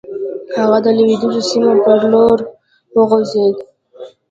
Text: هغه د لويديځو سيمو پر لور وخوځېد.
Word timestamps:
هغه 0.57 0.77
د 0.85 0.87
لويديځو 0.97 1.41
سيمو 1.49 1.73
پر 1.83 1.99
لور 2.11 2.39
وخوځېد. 2.97 3.57